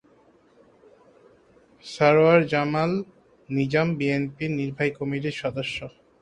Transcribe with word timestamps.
সরওয়ার 1.85 2.41
জামাল 2.51 2.91
নিজাম 3.49 3.87
বিএনপির 3.99 4.51
নির্বাহী 4.59 4.91
কমিটির 4.99 5.35
সদস্য। 5.41 5.77